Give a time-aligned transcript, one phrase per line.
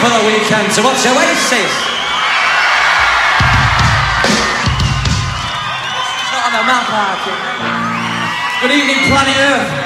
[0.00, 1.72] So what's Oasis?
[6.16, 6.88] It's not on the map.
[8.62, 9.79] Good evening, planet Earth.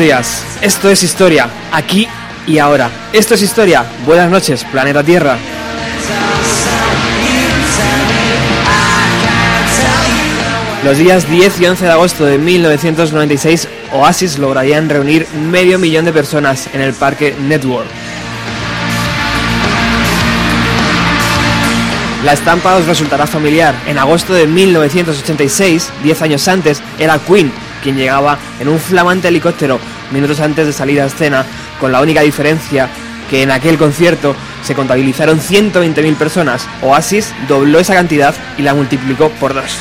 [0.00, 0.42] Días.
[0.62, 2.08] Esto es historia, aquí
[2.46, 2.90] y ahora.
[3.12, 3.84] Esto es historia.
[4.06, 5.36] Buenas noches, planeta Tierra.
[10.82, 16.14] Los días 10 y 11 de agosto de 1996, Oasis lograrían reunir medio millón de
[16.14, 17.86] personas en el parque Network.
[22.24, 23.74] La estampa os resultará familiar.
[23.86, 27.49] En agosto de 1986, 10 años antes, era Queen
[27.82, 29.78] quien llegaba en un flamante helicóptero
[30.10, 31.44] minutos antes de salir a escena
[31.78, 32.88] con la única diferencia
[33.28, 36.66] que en aquel concierto se contabilizaron 120.000 personas.
[36.82, 39.76] Oasis dobló esa cantidad y la multiplicó por dos.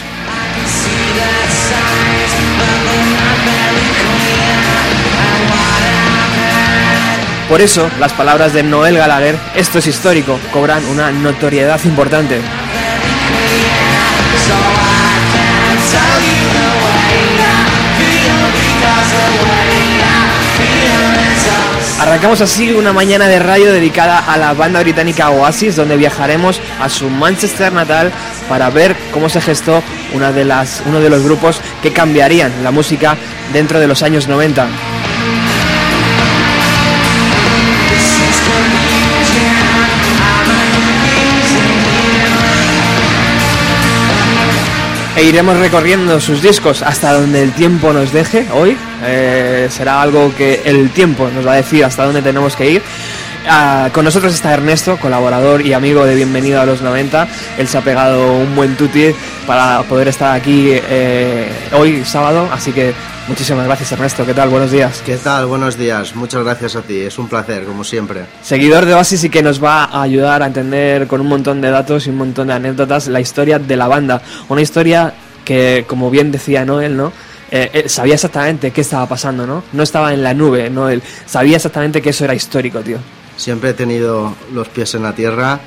[7.50, 12.40] Por eso, las palabras de Noel Gallagher, esto es histórico, cobran una notoriedad importante.
[22.00, 26.88] Arrancamos así una mañana de radio dedicada a la banda británica Oasis, donde viajaremos a
[26.88, 28.12] su Manchester natal
[28.48, 32.72] para ver cómo se gestó una de las, uno de los grupos que cambiarían la
[32.72, 33.18] música
[33.52, 34.99] dentro de los años 90.
[45.20, 48.78] E iremos recorriendo sus discos hasta donde el tiempo nos deje hoy.
[49.04, 52.82] Eh, será algo que el tiempo nos va a decir hasta dónde tenemos que ir.
[53.46, 57.28] Ah, con nosotros está Ernesto, colaborador y amigo de Bienvenido a los 90.
[57.58, 59.14] Él se ha pegado un buen tuti
[59.46, 62.94] para poder estar aquí eh, hoy sábado, así que
[63.30, 64.50] Muchísimas gracias Ernesto, ¿qué tal?
[64.50, 65.04] Buenos días.
[65.06, 65.46] ¿Qué tal?
[65.46, 68.26] Buenos días, muchas gracias a ti, es un placer, como siempre.
[68.42, 71.70] Seguidor de Oasis y que nos va a ayudar a entender con un montón de
[71.70, 74.20] datos y un montón de anécdotas la historia de la banda.
[74.50, 75.14] Una historia
[75.46, 77.14] que, como bien decía Noel, ¿no?
[77.52, 79.64] Eh, eh, sabía exactamente qué estaba pasando, ¿no?
[79.74, 81.04] No estaba en la nube, Noel.
[81.28, 82.98] Sabía exactamente que eso era histórico, tío.
[83.38, 85.60] Siempre he tenido los pies en la tierra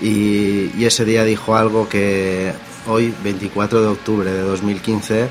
[0.00, 2.52] y, y ese día dijo algo que
[2.86, 5.28] hoy, 24 de octubre de 2015,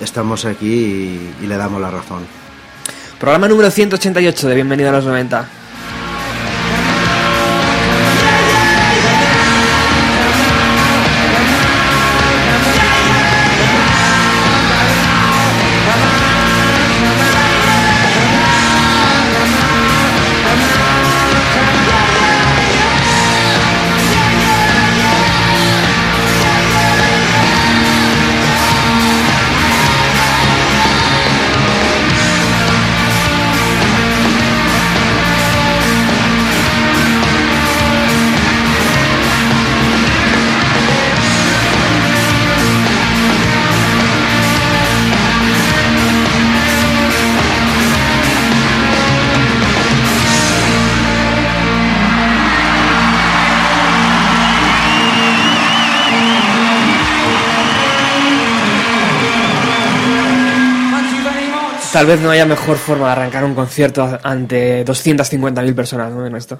[0.00, 2.26] estamos aquí y, le damos la razón.
[3.18, 5.48] Programa número 188 de Bienvenido a los 90.
[61.92, 66.26] Tal vez no haya mejor forma de arrancar un concierto ante 250.000 personas, ¿no?
[66.26, 66.58] En esto.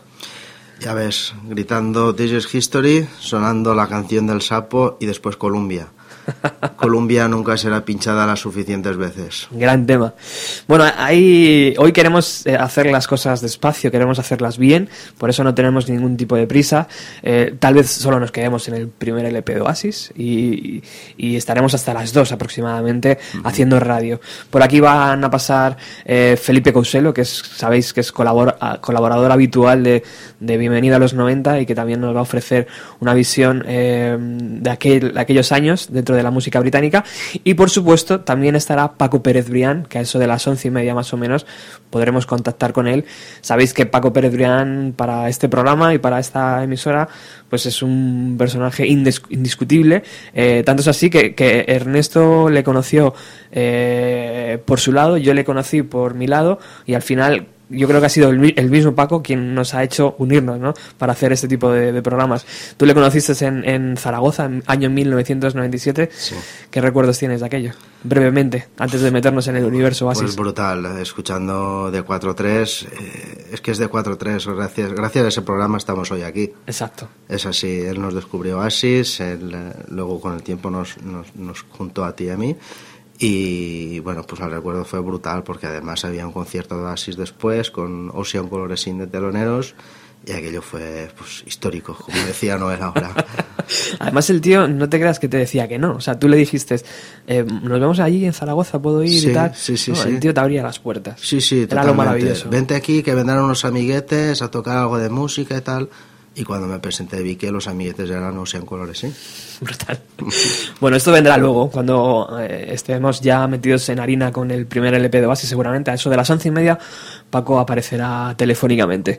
[0.81, 5.89] Ya ves, gritando This is History, sonando la canción del sapo y después Columbia.
[6.77, 9.49] Colombia nunca será pinchada las suficientes veces.
[9.51, 10.15] Gran tema.
[10.67, 14.89] Bueno, ahí, hoy queremos eh, hacer las cosas despacio, queremos hacerlas bien,
[15.19, 16.89] por eso no tenemos ningún tipo de prisa.
[17.23, 20.83] Eh, tal vez solo nos quedemos en el primer LP de Oasis y,
[21.17, 24.21] y estaremos hasta las 2 aproximadamente haciendo radio.
[24.51, 29.33] Por aquí van a pasar eh, Felipe Couselo, que es, sabéis que es colabor, colaborador
[29.33, 30.03] habitual de,
[30.41, 32.67] de Bienvenida a los 90 y que también nos va a ofrecer
[33.01, 37.05] una visión de, aquel, de aquellos años dentro de la música británica.
[37.45, 40.71] Y por supuesto, también estará Paco Pérez Brián, que a eso de las once y
[40.71, 41.47] media más o menos
[41.91, 43.05] podremos contactar con él.
[43.41, 47.09] Sabéis que Paco Pérez Brián, para este programa y para esta emisora,
[47.49, 50.03] pues es un personaje indiscutible.
[50.35, 53.15] Eh, tanto es así que, que Ernesto le conoció
[53.53, 58.01] eh, por su lado, yo le conocí por mi lado, y al final yo creo
[58.01, 60.75] que ha sido el, mismo Paco quien nos ha hecho unirnos, ¿no?
[60.99, 62.47] Para hacer este tipo de, programas.
[62.77, 66.11] Tú le conociste en, en Zaragoza, en año 1997.
[66.71, 67.73] ¿Qué recuerdos tienes de aquello?
[68.05, 70.23] Brevemente, antes de meternos en el universo Oasis.
[70.23, 72.87] Pues brutal, escuchando de 4-3.
[72.87, 74.55] Eh, es que es de 4-3.
[74.55, 76.53] Gracias, gracias a ese programa estamos hoy aquí.
[76.67, 77.09] Exacto.
[77.29, 77.81] Es así.
[77.81, 82.15] Él nos descubrió Oasis, él, eh, luego con el tiempo nos, nos, nos juntó a
[82.15, 82.57] ti y a mí
[83.19, 87.71] y bueno, pues el recuerdo fue brutal porque además había un concierto de Oasis después
[87.71, 89.75] con Ocean Coloresin de teloneros
[90.27, 93.15] y aquello fue pues histórico, como decía Noel ahora.
[94.01, 96.37] Además el tío, no te creas que te decía que no, o sea, tú le
[96.37, 96.81] dijiste,
[97.29, 99.55] eh, nos vemos allí en Zaragoza, puedo ir y tal.
[99.55, 100.09] Sí, sí, sí.
[100.09, 101.21] El tío te abría las puertas.
[101.21, 102.51] Sí, sí, Era lo maravilloso.
[102.51, 105.89] Vente aquí que vendrán unos amiguetes a tocar algo de música y tal.
[106.39, 109.13] Y cuando me presenté vi que los amiguetes eran Ocean Colores, sí.
[109.63, 109.99] Brutal.
[110.81, 115.23] bueno, esto vendrá luego, cuando eh, estemos ya metidos en harina con el primer LP
[115.23, 116.79] de base, seguramente a eso de las once y media,
[117.31, 119.19] Paco aparecerá telefónicamente.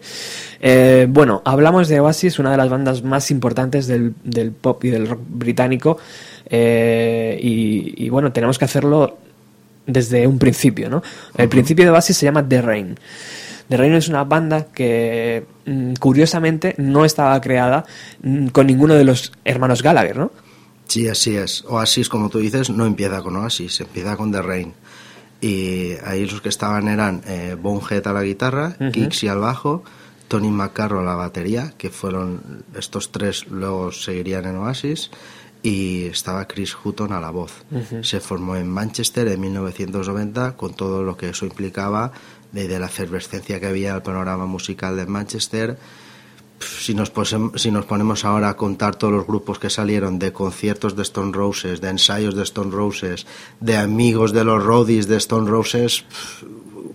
[0.60, 4.92] Eh, bueno, hablamos de Oasis, una de las bandas más importantes del, del pop y
[4.92, 5.98] del rock británico,
[6.46, 9.18] eh, y, y bueno, tenemos que hacerlo
[9.88, 11.02] desde un principio, ¿no?
[11.36, 12.96] El principio de Oasis se llama The Rain.
[13.70, 17.86] The Rain es una banda que mm, curiosamente no estaba creada
[18.22, 20.32] mm, con ninguno de los hermanos Gallagher, ¿no?
[20.88, 21.66] Sí, así es.
[21.68, 24.74] Oasis, como tú dices, no empieza con Oasis, empieza con The Rain.
[25.42, 29.84] Y ahí los que estaban eran eh, Bonehead a la guitarra, Kixi al bajo,
[30.28, 35.12] Tony McCarroll a la batería, que fueron estos tres, luego seguirían en Oasis,
[35.64, 37.66] y estaba Chris Hutton a la voz.
[38.02, 42.12] Se formó en Manchester en 1990 con todo lo que eso implicaba
[42.52, 45.78] de, de la efervescencia que había en el panorama musical de Manchester.
[46.60, 47.12] Si nos,
[47.56, 51.32] si nos ponemos ahora a contar todos los grupos que salieron de conciertos de Stone
[51.32, 53.28] Roses, de ensayos de Stone Roses,
[53.60, 56.06] de amigos de los roadies de Stone Roses,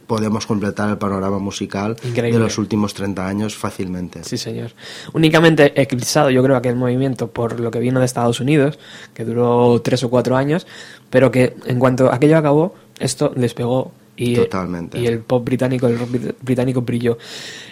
[0.06, 2.38] podemos completar el panorama musical Increíble.
[2.38, 4.24] de los últimos 30 años fácilmente.
[4.24, 4.72] Sí, señor.
[5.12, 8.78] Únicamente eclipsado, yo creo, aquel movimiento por lo que vino de Estados Unidos,
[9.14, 10.66] que duró tres o cuatro años,
[11.10, 14.98] pero que en cuanto aquello acabó, esto despegó y, Totalmente.
[15.00, 17.16] y el pop británico, el rock brit- británico brilló.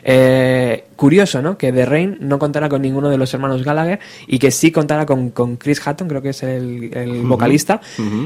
[0.03, 1.59] Eh, curioso, ¿no?
[1.59, 5.05] Que The Rain no contara con ninguno de los hermanos Gallagher y que sí contara
[5.07, 7.81] con, con Chris Hatton, creo que es el, el vocalista,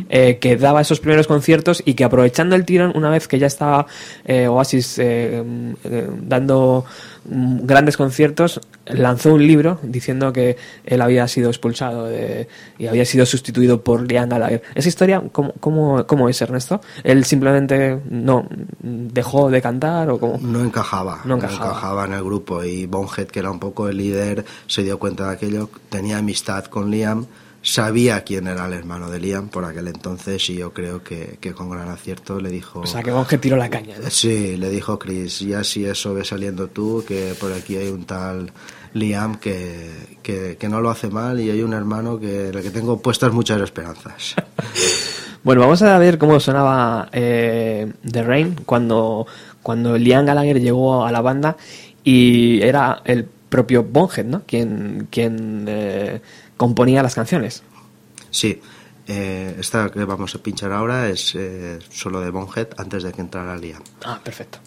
[0.09, 3.47] eh, que daba esos primeros conciertos y que aprovechando el tirón, una vez que ya
[3.49, 3.87] estaba
[4.25, 5.42] eh, Oasis eh,
[6.23, 6.85] dando
[7.26, 13.24] grandes conciertos, lanzó un libro diciendo que él había sido expulsado de- y había sido
[13.26, 14.62] sustituido por Liam Gallagher.
[14.74, 16.80] Esa historia, ¿cómo, cómo, cómo es, Ernesto?
[17.02, 18.46] ¿Él simplemente no
[18.82, 20.38] dejó de cantar o cómo?
[20.42, 22.04] No encajaba, No encajaba.
[22.04, 25.34] en el grupo y Bonehead, que era un poco el líder, se dio cuenta de
[25.34, 27.26] aquello, tenía amistad con Liam,
[27.64, 31.52] sabía quién era el hermano de Liam por aquel entonces y yo creo que, que
[31.52, 32.80] con gran acierto le dijo...
[32.80, 33.97] O sea, que Bonge tiró la caña.
[34.00, 34.11] ¿no?
[34.11, 38.04] Sí, le dijo Chris, ya si eso ve saliendo tú, que por aquí hay un
[38.04, 38.52] tal
[38.92, 39.90] Liam que,
[40.23, 43.00] que, que no lo hace mal y hay un hermano que en el que tengo
[43.00, 44.37] puestas muchas esperanzas.
[45.44, 49.26] Bueno, vamos a ver cómo sonaba eh, The Rain cuando,
[49.62, 51.59] cuando Liam Gallagher llegó a la banda
[52.02, 54.42] y era el propio Bonhead, ¿no?
[54.47, 56.23] Quien, quien eh,
[56.56, 57.62] componía las canciones.
[58.30, 58.61] Sí,
[59.06, 63.20] eh, esta que vamos a pinchar ahora es eh, solo de Bonehead antes de que
[63.20, 63.82] entrara Liam.
[64.04, 64.58] Ah, perfecto.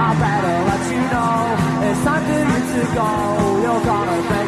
[0.00, 1.36] I better let you know
[1.88, 3.08] it's time for you to go.
[3.62, 4.47] You're gonna break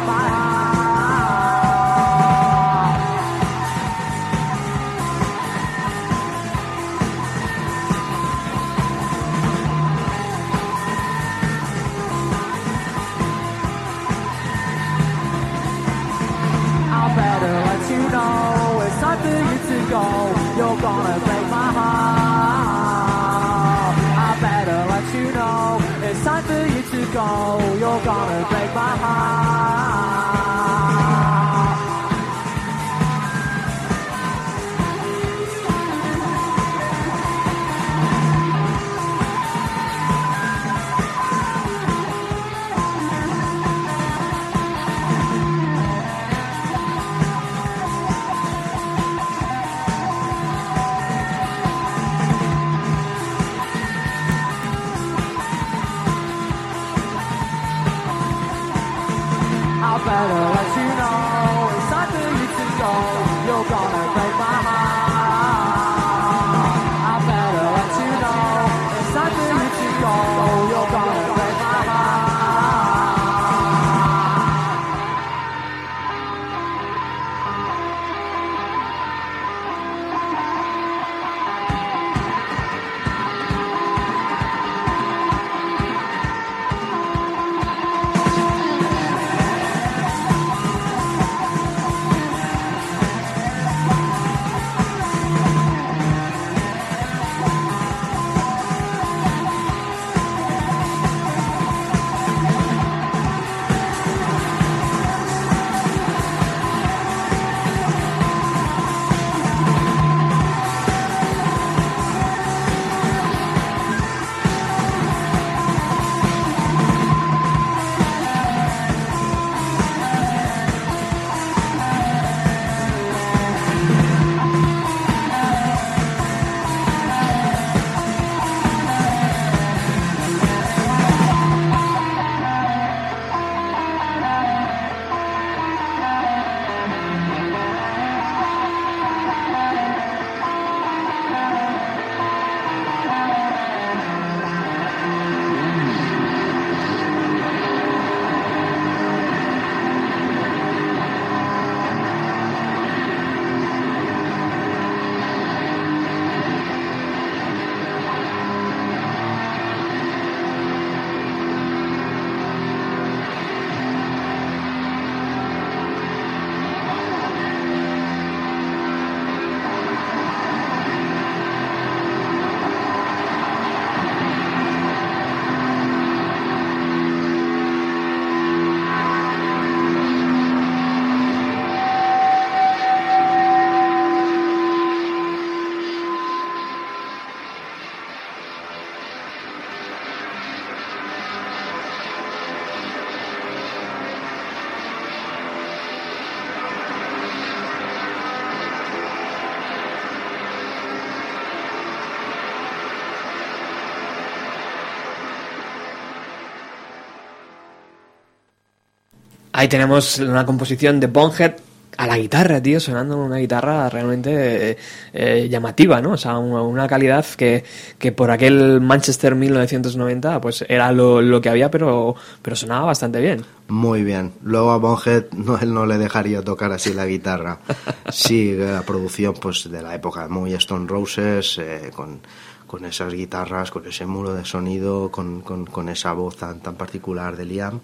[209.61, 211.53] Ahí tenemos una composición de Bonhead
[211.95, 214.77] a la guitarra, tío, sonando una guitarra realmente eh,
[215.13, 216.13] eh, llamativa, ¿no?
[216.13, 217.63] O sea, una, una calidad que,
[217.99, 223.21] que por aquel Manchester 1990 pues era lo, lo que había, pero, pero sonaba bastante
[223.21, 223.45] bien.
[223.67, 224.31] Muy bien.
[224.41, 227.59] Luego a Bonhead no, él no le dejaría tocar así la guitarra.
[228.09, 232.19] Sí, la producción pues de la época, muy Stone Roses, eh, con,
[232.65, 236.73] con esas guitarras, con ese muro de sonido, con, con, con esa voz tan, tan
[236.73, 237.79] particular de Liam.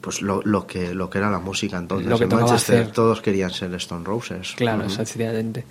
[0.00, 2.08] Pues lo, lo, que, lo que era la música entonces.
[2.08, 2.92] Lo que en Manchester hacer.
[2.92, 4.52] todos querían ser Stone Roses.
[4.56, 4.90] Claro, Ujú.
[4.90, 5.64] sencillamente.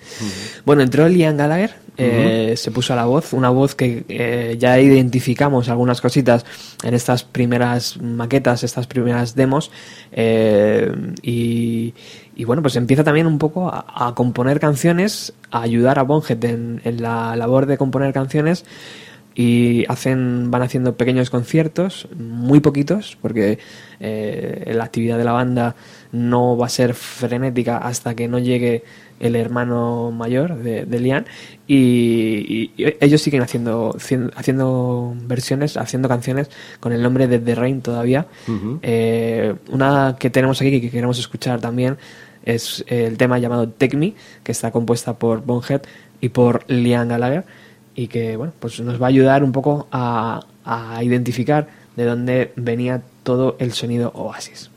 [0.65, 4.79] Bueno, entró Liam Gallagher, eh, se puso a la voz, una voz que eh, ya
[4.79, 6.45] identificamos algunas cositas
[6.83, 9.71] en estas primeras maquetas, estas primeras demos,
[10.11, 11.93] eh, y,
[12.35, 16.43] y bueno, pues empieza también un poco a, a componer canciones, a ayudar a Bonhead
[16.43, 18.65] en, en la labor de componer canciones
[19.39, 23.59] y hacen van haciendo pequeños conciertos muy poquitos porque
[23.99, 25.75] eh, la actividad de la banda
[26.11, 28.83] no va a ser frenética hasta que no llegue
[29.19, 31.25] el hermano mayor de, de Liam
[31.67, 37.53] y, y ellos siguen haciendo cien- haciendo versiones haciendo canciones con el nombre de The
[37.55, 38.25] Rain todavía.
[38.81, 41.97] Eh, una que tenemos aquí que queremos escuchar también
[42.43, 45.81] es el tema llamado Take Me que está compuesta por Bonhead
[46.21, 47.43] y por Liam Gallagher
[47.97, 52.53] y que bueno pues nos va a ayudar un poco a, a identificar de dónde
[52.55, 54.69] venía todo el sonido Oasis.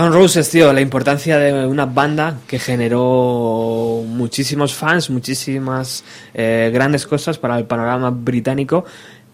[0.00, 7.06] Stone Roses, tío, la importancia de una banda que generó muchísimos fans, muchísimas eh, grandes
[7.06, 8.86] cosas para el panorama británico,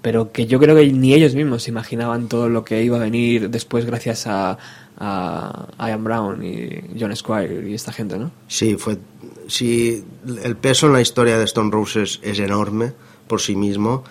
[0.02, 3.48] pero que yo creo que ni ellos mismos imaginaban todo lo que iba a venir
[3.48, 4.58] después gracias a,
[4.98, 8.32] a Ian Brown y John Squire y esta gente, ¿no?
[8.48, 8.98] Sí, fue.
[9.46, 10.02] Sí,
[10.42, 12.92] el peso en la historia de Stone Roses es enorme
[13.28, 14.02] por sí mismo,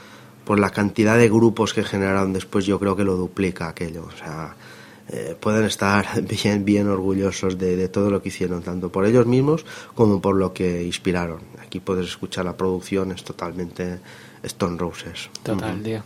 [0.46, 4.06] por la cantidad de grupos que generaron después, yo creo que lo duplica aquello.
[4.06, 4.56] O sea,
[5.10, 6.06] eh, pueden estar
[6.44, 10.36] bien, bien orgullosos de, de todo lo que hicieron, tanto por ellos mismos como por
[10.36, 11.40] lo que inspiraron.
[11.62, 14.00] Aquí puedes escuchar la producción, es totalmente
[14.46, 15.30] Stone Roses.
[15.44, 16.04] Total, tío.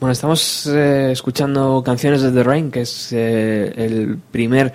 [0.00, 4.72] Bueno, estamos eh, escuchando canciones de The Rain, que es eh, el primer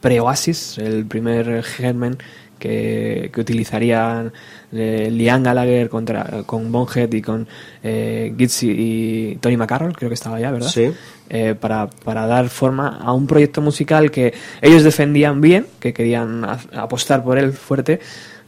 [0.00, 2.18] pre-Oasis, el primer germen
[2.60, 4.32] que, que utilizarían
[4.72, 7.48] eh, Liam Gallagher contra, con Bonhead y con
[7.82, 10.68] eh, y Tony McCarroll, creo que estaba ya, ¿verdad?
[10.68, 10.92] Sí.
[11.28, 16.44] Eh, para, para dar forma a un proyecto musical que ellos defendían bien, que querían
[16.44, 18.00] a- apostar por él fuerte,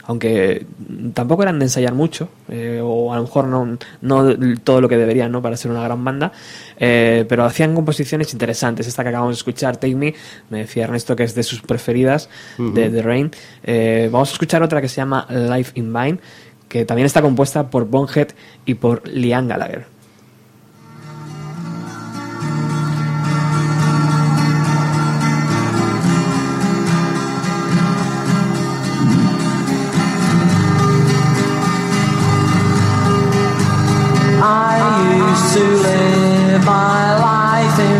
[0.05, 0.65] aunque
[1.13, 4.97] tampoco eran de ensayar mucho, eh, o a lo mejor no, no todo lo que
[4.97, 5.41] deberían ¿no?
[5.41, 6.31] para ser una gran banda,
[6.77, 8.87] eh, pero hacían composiciones interesantes.
[8.87, 10.13] Esta que acabamos de escuchar, Take Me,
[10.49, 13.31] me decía Ernesto que es de sus preferidas, de The Rain.
[13.63, 16.19] Eh, vamos a escuchar otra que se llama Life in Vine,
[16.67, 18.29] que también está compuesta por Bonhead
[18.65, 19.92] y por Liam Gallagher.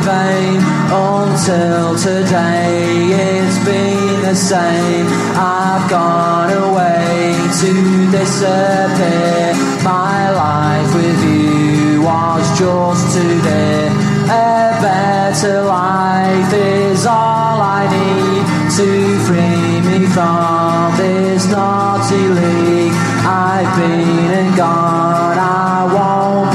[0.04, 0.60] Vain
[0.92, 5.08] until today it's been the same.
[5.36, 7.72] I've gone away to
[8.12, 9.56] disappear.
[9.84, 13.88] My life with you was just today.
[14.26, 18.44] A better life is all I need
[18.78, 22.98] to free me from this naughty league.
[23.26, 26.53] I've been and gone, I won't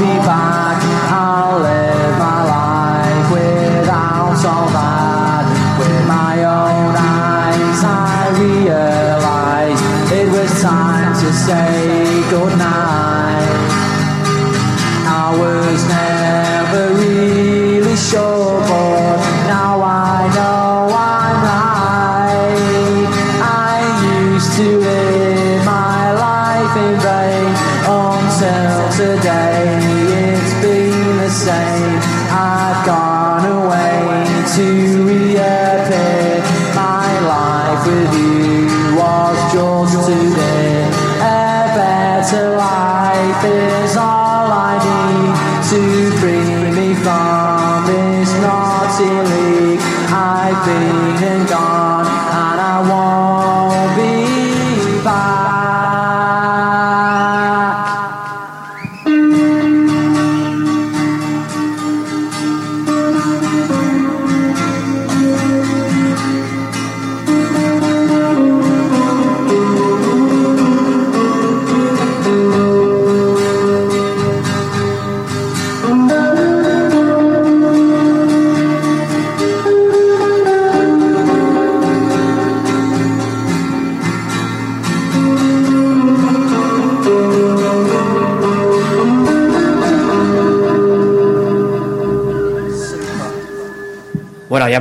[10.69, 12.98] time to say goodnight.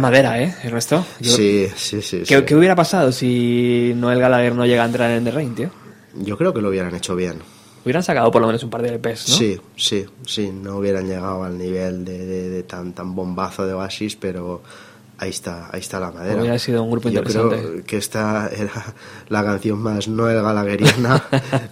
[0.00, 0.54] Madera, ¿eh?
[0.64, 1.04] El resto.
[1.20, 2.18] Yo- Sí, sí, sí.
[2.26, 2.44] ¿Qué, sí.
[2.44, 5.70] qué hubiera pasado si Noel Gallagher no llega a entrar en The Rain, tío?
[6.14, 7.38] Yo creo que lo hubieran hecho bien.
[7.84, 9.34] Hubieran sacado por lo menos un par de LPs, ¿no?
[9.36, 10.50] Sí, sí, sí.
[10.52, 14.62] No hubieran llegado al nivel de, de- de tan, tan bombazo de Oasis, pero
[15.18, 16.40] ahí está, ahí está la madera.
[16.40, 17.56] Hubiera sido un grupo Yo interesante.
[17.60, 18.94] creo que esta era
[19.28, 21.22] la canción más Noel Gallagheriana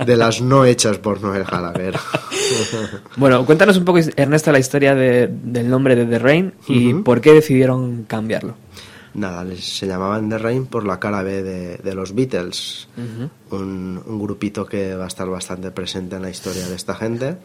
[0.05, 1.97] de las no hechas por Noel Gallagher.
[3.17, 7.03] Bueno, cuéntanos un poco, Ernesto, la historia de- del nombre de The Rain y Ujú.
[7.03, 8.55] por qué decidieron cambiarlo.
[9.15, 12.87] Nada, se llamaban The Rain por la cara B de, de los Beatles.
[13.51, 17.39] un, un grupito que va a estar bastante presente en la historia de esta gente.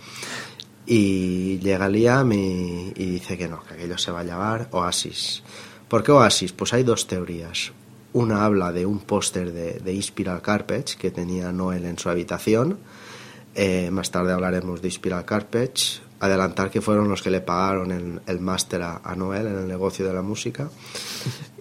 [0.86, 5.42] Y llega Liam y, y dice que no, que aquello se va a llamar Oasis.
[5.92, 6.54] ¿Por qué Oasis?
[6.54, 7.74] Pues hay dos teorías.
[8.14, 12.78] Una habla de un póster de, de Inspiral Carpets que tenía Noel en su habitación.
[13.56, 16.02] Eh, más tarde hablaremos de Inspiral Carpets.
[16.22, 19.68] Adelantar que fueron los que le pagaron el, el máster a, a Noel en el
[19.68, 20.70] negocio de la música.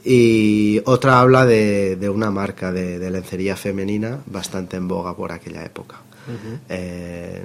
[0.05, 5.33] Y otra habla de, de una marca de, de lencería femenina bastante en boga por
[5.33, 6.03] aquella época.
[6.69, 7.45] Eh,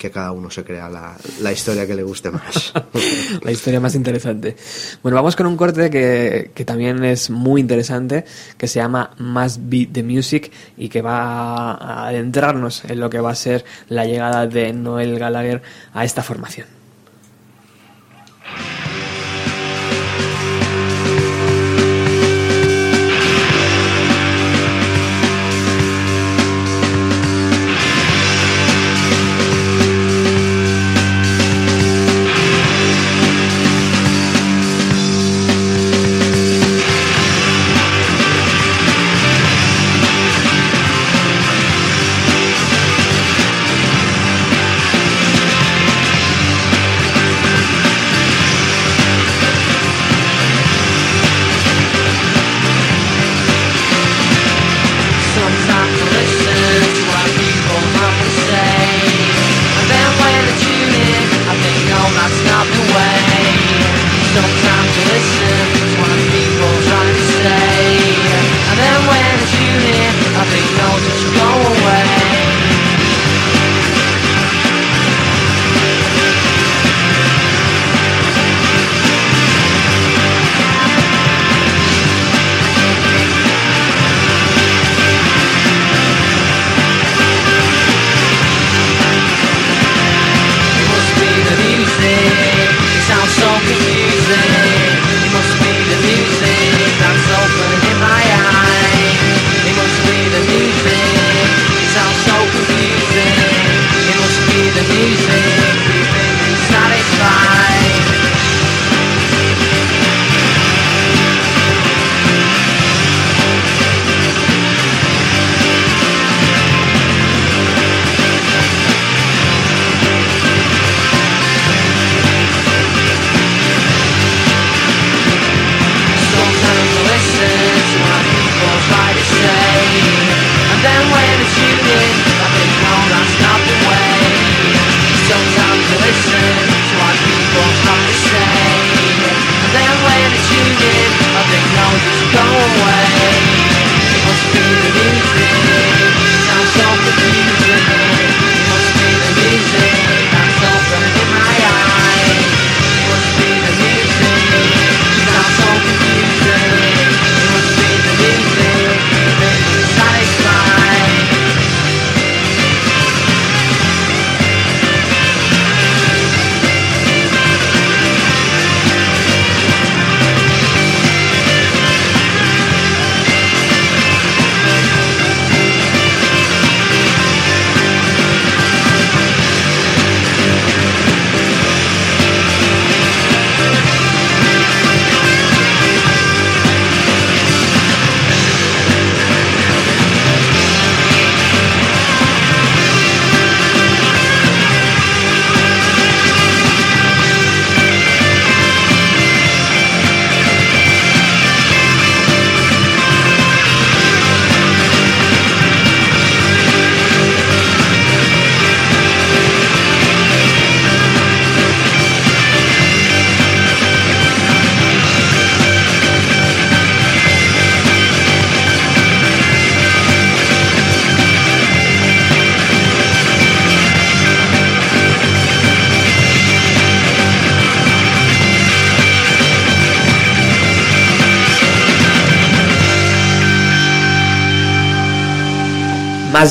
[0.00, 2.72] que cada uno se crea la, la historia que le guste más.
[3.42, 4.56] la historia más interesante.
[5.02, 8.24] Bueno, vamos con un corte que, que también es muy interesante,
[8.56, 13.20] que se llama Must Be the Music y que va a adentrarnos en lo que
[13.20, 15.60] va a ser la llegada de Noel Gallagher
[15.92, 16.79] a esta formación.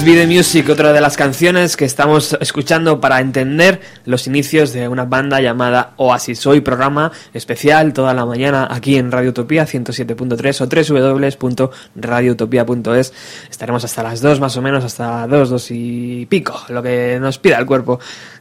[0.03, 5.05] Video Music, otra de las canciones que estamos escuchando para entender los inicios de una
[5.05, 6.45] banda llamada Oasis.
[6.47, 10.67] Hoy programa especial toda la mañana aquí en Radio Utopía 107.3 o
[11.47, 13.13] www.radioutopía.es.
[13.49, 17.37] Estaremos hasta las 2 más o menos, hasta 2, 2 y pico, lo que nos
[17.37, 17.99] pida el cuerpo.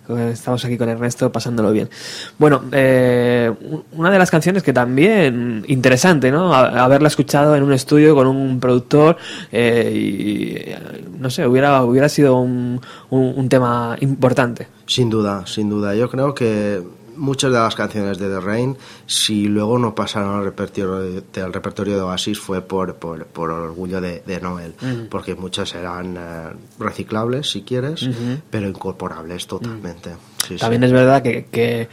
[0.09, 1.91] Estamos aquí con Ernesto pasándolo bien.
[2.39, 3.53] Bueno, eh,
[3.93, 6.55] una de las canciones que también interesante, ¿no?
[6.55, 9.19] Haberla escuchado en un estudio con un productor
[9.53, 10.79] eh, y eh,
[11.19, 14.69] no sé, hubiera hubiera sido un, un tema importante.
[14.87, 15.95] Sin duda, sin duda.
[15.95, 16.83] Yo creo que
[17.19, 18.77] muchas de las canciones de The Rain,
[19.07, 24.01] si luego no pasaron al repertorio al repertorio de Oasis, fue por, por, por orgullo
[24.01, 24.75] de, de Noel,
[25.11, 28.09] porque muchas eran eh, reciclables, si quieres,
[28.51, 30.11] pero incorporables totalmente.
[30.47, 30.87] Sí, También sí.
[30.87, 31.89] es verdad que, que,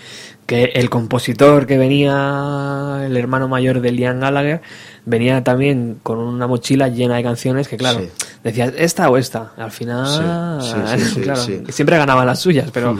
[0.45, 4.61] que el compositor que venía, el hermano mayor de Liam Gallagher,
[5.05, 8.09] venía también con una mochila llena de canciones que, claro, Sí.
[8.43, 9.53] Decías, ¿esta o esta?
[9.57, 10.61] Al final,
[11.23, 12.95] claro, siempre ganaban las suyas, pero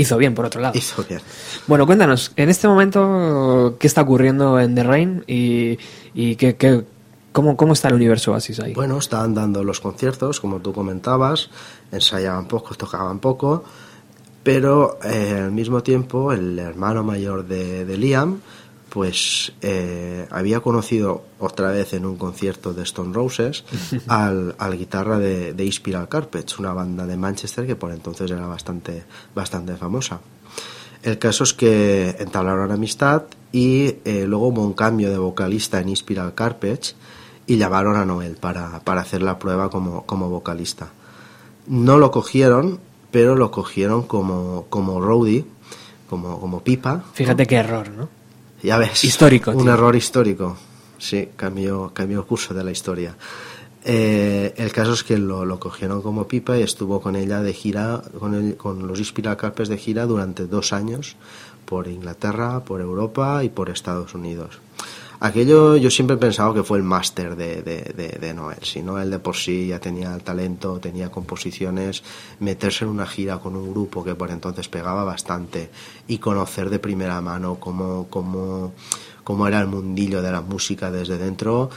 [0.00, 0.76] hizo bien por otro lado.
[0.76, 1.20] Hizo bien.
[1.66, 5.78] Bueno, cuéntanos, en este momento, ¿qué está ocurriendo en The Rain y,
[6.14, 6.84] y qué, qué-
[7.32, 8.72] cómo, cómo está el universo Oasis ahí?
[8.74, 11.50] Bueno, estaban dando los conciertos, como tú comentabas,
[11.92, 13.64] ensayaban poco, tocaban poco,
[14.42, 18.40] pero eh, al mismo tiempo el hermano mayor de, de Liam,
[18.90, 23.64] pues eh, había conocido otra vez en un concierto de Stone Roses
[24.08, 28.46] al, al guitarra de, de Spiral Carpets, una banda de Manchester que por entonces era
[28.46, 30.20] bastante, bastante famosa.
[31.02, 33.22] El caso es que entablaron amistad
[33.52, 36.94] y eh, luego hubo un cambio de vocalista en Inspiral Carpets
[37.46, 40.90] y llamaron a Noel para, para hacer la prueba como, como vocalista.
[41.66, 45.46] No lo cogieron, pero lo cogieron como, como roadie,
[46.08, 47.04] como, como pipa.
[47.14, 48.19] Fíjate qué error, ¿no?
[48.62, 49.04] Ya ves.
[49.04, 49.72] Histórico, Un tío.
[49.72, 50.56] error histórico.
[50.98, 53.16] Sí, cambió, cambió el curso de la historia.
[53.84, 57.54] Eh, el caso es que lo, lo cogieron como pipa y estuvo con ella de
[57.54, 61.16] gira, con, el- con los Inspiral Carpets de gira durante dos años
[61.64, 64.58] por Inglaterra, por Europa y por Estados Unidos.
[65.22, 68.58] Aquello yo siempre he pensado que fue el máster de, de, de- Noel.
[68.62, 72.02] Si Noel de por sí ya tenía talento, tenía composiciones,
[72.38, 75.70] meterse en una gira con un grupo que por entonces pegaba bastante
[76.08, 78.72] y conocer de primera mano cómo, cómo,
[79.22, 81.68] cómo era el mundillo de la música desde dentro,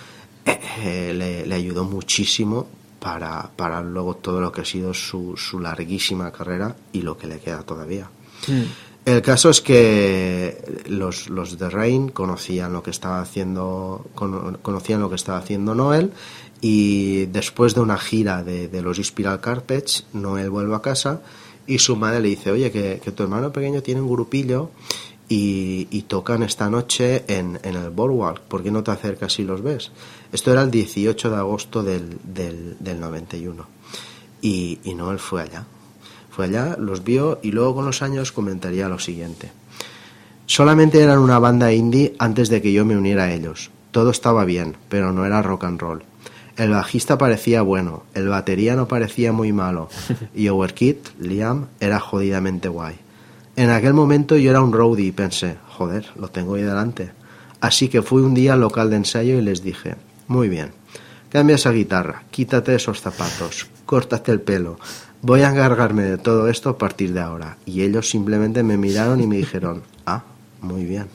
[0.46, 2.68] eh, le, ayudó muchísimo
[3.02, 7.28] para, para luego todo lo que ha sido su, su larguísima carrera y lo que
[7.28, 8.10] le queda todavía.
[9.06, 15.02] El caso es que los, los de Rain conocían lo que estaba haciendo cono- conocían
[15.02, 16.12] lo que estaba haciendo Noel
[16.62, 21.22] y después de una gira de, de los Spiral Carpets Noel vuelve a casa
[21.68, 24.70] y su madre le dice oye que, que tu hermano pequeño tiene un grupillo
[25.28, 28.40] y, y tocan esta noche en, en el Boardwalk.
[28.44, 29.92] ¿por qué no te acercas y los ves?
[30.32, 33.66] esto era el 18 de agosto del, del, del 91
[34.42, 35.66] y, y Noel fue allá
[36.34, 39.52] fue allá, los vio y luego con los años comentaría lo siguiente.
[40.48, 43.70] Solamente eran una banda indie antes de que yo me uniera a ellos.
[43.92, 46.04] Todo estaba bien, pero no era rock and roll.
[46.58, 49.90] El bajista parecía bueno, el batería no parecía muy malo
[50.34, 52.96] y Overkid, Liam, era jodidamente guay.
[53.56, 57.12] En aquel momento yo era un roadie y pensé, joder, lo tengo ahí delante.
[57.62, 59.98] Así que fui un día al local de ensayo y les dije,
[60.28, 60.72] muy bien,
[61.34, 64.78] cambia esa guitarra, quítate esos zapatos, córtate el pelo,
[65.24, 67.58] voy a encargarme de todo esto a partir de ahora.
[67.66, 70.24] Y ellos simplemente me miraron y me dijeron, ah,
[70.62, 71.08] muy bien.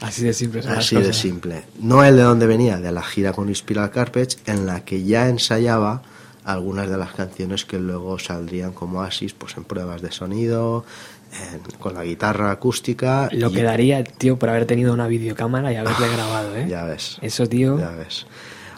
[0.00, 0.62] Así de simple.
[0.66, 1.64] Así de simple.
[1.78, 5.28] No el de donde venía, de la gira con Inspiral Carpets, en la que ya
[5.28, 6.02] ensayaba
[6.44, 10.84] algunas de las canciones que luego saldrían como Asis, pues en pruebas de sonido,
[11.78, 13.28] con la guitarra acústica.
[13.32, 16.66] Lo y- que daría tío por haber tenido una videocámara y haberle grabado, ¿eh?
[16.68, 17.18] Ya ves.
[17.22, 17.78] Eso, tío.
[17.78, 18.26] Ya ves.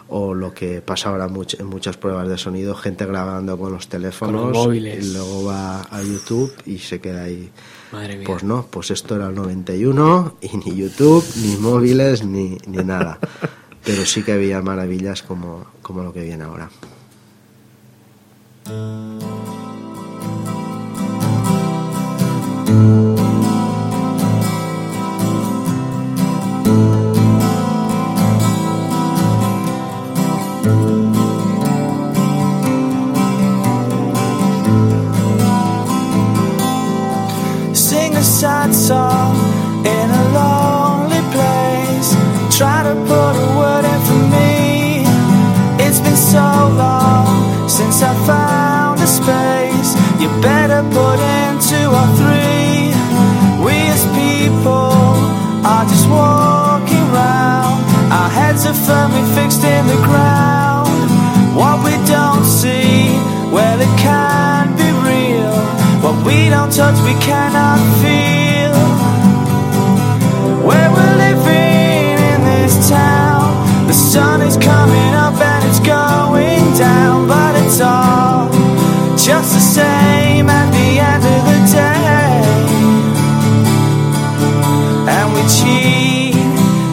[0.08, 4.40] O lo que pasa ahora en muchas pruebas de sonido, gente grabando con los teléfonos
[4.40, 5.04] Con los móviles.
[5.04, 7.50] y luego va a YouTube y se queda ahí.
[7.90, 8.24] Madre mía.
[8.26, 13.18] Pues no, pues esto era el 91 y ni YouTube, ni móviles, ni, ni nada.
[13.84, 16.68] Pero sí que había maravillas como, como lo que viene ahora.
[38.40, 39.34] Sad song
[39.86, 42.10] in a lonely place.
[42.56, 45.04] Try to put a word in for me.
[45.84, 46.48] It's been so
[46.84, 49.90] long since I found a space.
[50.20, 52.65] You better put in two or three.
[56.08, 57.82] Walking round.
[58.12, 60.88] Our heads are firmly fixed in the ground.
[61.54, 63.16] What we don't see,
[63.50, 65.56] well, it can be real.
[66.04, 68.76] What we don't touch, we cannot feel.
[70.68, 77.26] Where we're living in this town, the sun is coming up and it's going down,
[77.28, 78.50] but it's all
[79.16, 80.25] just the same
[85.48, 86.34] cheat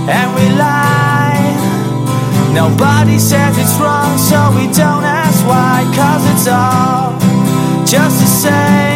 [0.07, 1.41] and we lie.
[2.53, 7.17] Nobody says it's wrong, so we don't ask why, cause it's all
[7.85, 8.92] just the same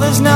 [0.00, 0.27] there's no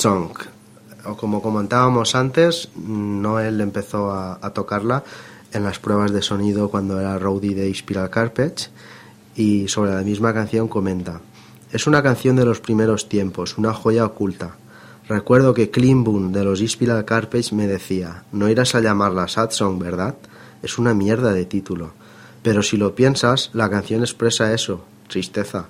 [0.00, 0.30] Song,
[1.18, 5.04] como comentábamos antes, Noel empezó a, tocarla
[5.52, 8.70] en las pruebas de sonido cuando era roadie de Spiral Carpets
[9.36, 11.20] y sobre la misma canción comenta
[11.70, 14.56] es una canción de los primeros tiempos, una joya oculta.
[15.06, 19.50] Recuerdo que Clean Boon de los Spiral Carpets me decía no irás a llamarla Sad
[19.50, 20.16] Song, ¿verdad?
[20.62, 21.92] Es una mierda de título.
[22.42, 25.66] Pero si lo piensas, la canción expresa eso, tristeza.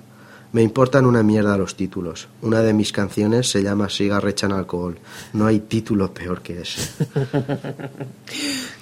[0.53, 2.27] Me importan una mierda los títulos.
[2.41, 4.97] Una de mis canciones se llama Cigarrecha en alcohol.
[5.33, 6.91] No hay título peor que ese.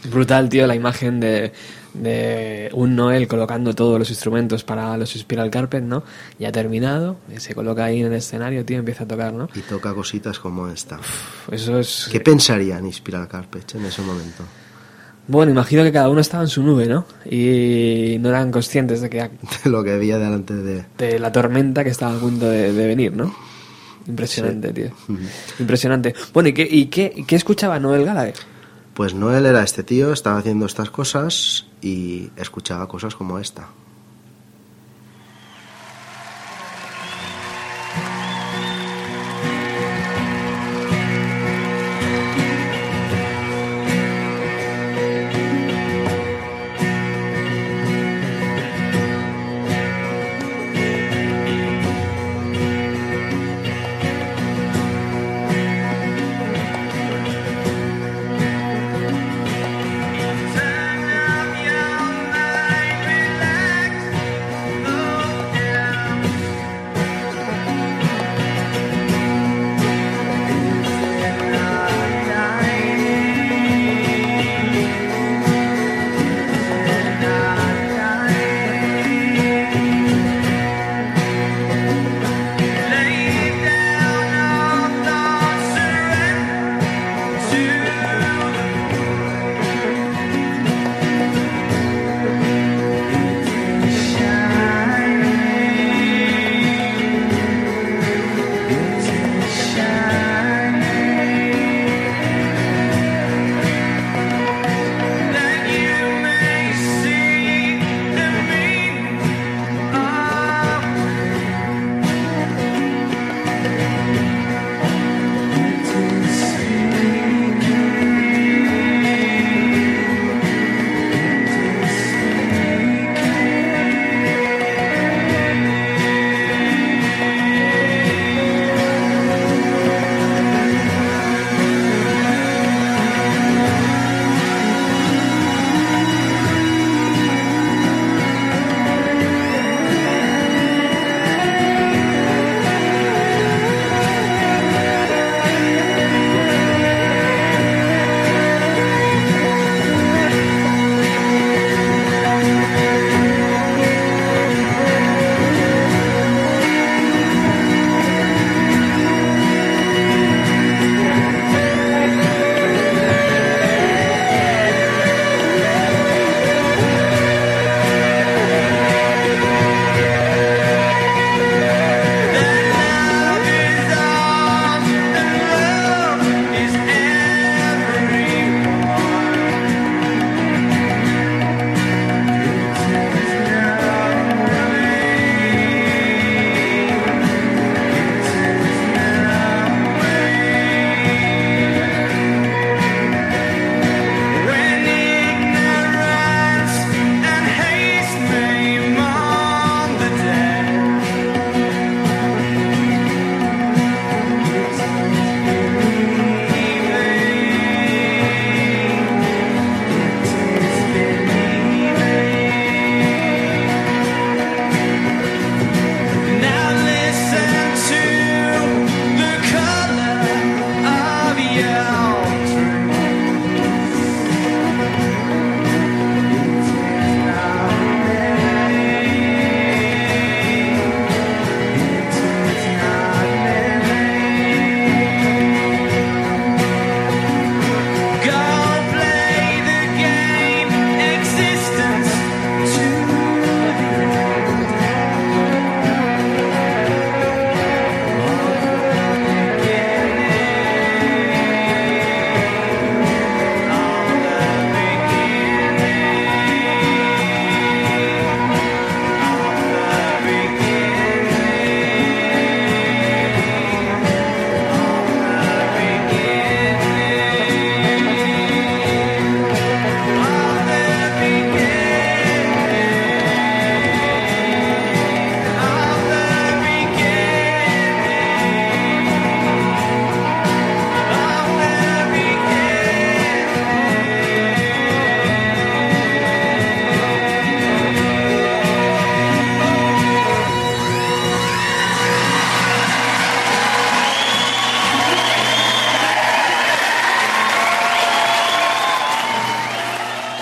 [0.11, 1.51] Brutal, tío, la imagen de,
[1.93, 6.03] de un Noel colocando todos los instrumentos para los Spiral Carpet, ¿no?
[6.39, 9.47] Ya terminado, se coloca ahí en el escenario, tío, empieza a tocar, ¿no?
[9.53, 10.99] Y toca cositas como esta.
[11.51, 12.09] Eso es...
[12.11, 14.43] ¿Qué pensarían Spiral Carpets en ese momento?
[15.29, 17.05] Bueno, imagino que cada uno estaba en su nube, ¿no?
[17.29, 19.17] Y no eran conscientes de que
[19.63, 20.85] De lo que había delante de...
[20.97, 23.33] de la tormenta que estaba a punto de, de venir, ¿no?
[24.07, 24.89] Impresionante, tío.
[25.59, 26.15] Impresionante.
[26.33, 28.33] Bueno, ¿y qué, y qué, qué escuchaba Noel Gallagher?
[28.95, 33.67] Pues Noel era este tío, estaba haciendo estas cosas y escuchaba cosas como esta.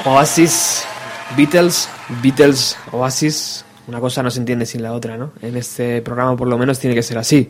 [0.05, 0.83] Oasis,
[1.35, 1.89] Beatles,
[2.23, 5.33] Beatles, Oasis, una cosa no se entiende sin la otra, ¿no?
[5.41, 7.49] En este programa por lo menos tiene que ser así.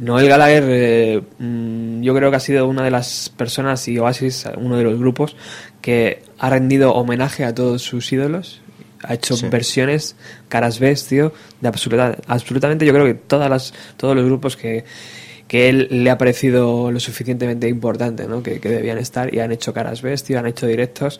[0.00, 4.44] Noel Gallagher, eh, mm, yo creo que ha sido una de las personas y Oasis,
[4.56, 5.36] uno de los grupos
[5.80, 8.60] que ha rendido homenaje a todos sus ídolos.
[9.02, 9.46] Ha hecho Sí.
[9.48, 10.16] versiones,
[10.48, 14.84] caras B, tío, de absoluta, absolutamente yo creo que todas las, todos los grupos que,
[15.48, 18.42] que él le ha parecido lo suficientemente importante, ¿no?
[18.42, 21.18] Que, que debían estar y han hecho caras B, tío, han hecho directos